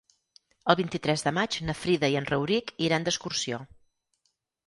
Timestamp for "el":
0.73-0.77